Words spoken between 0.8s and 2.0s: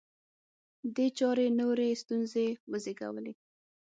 دې چارې نورې